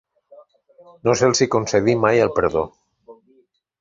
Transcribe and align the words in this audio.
No 1.07 1.13
se'ls 1.21 1.43
hi 1.45 1.49
concedí 1.57 1.97
mai 2.07 2.23
el 2.25 2.33
perdó. 2.39 2.65